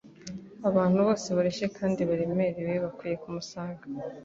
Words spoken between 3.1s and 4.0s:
kumusanga.